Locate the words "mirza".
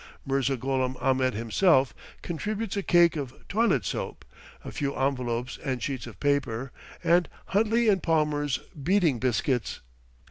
0.25-0.57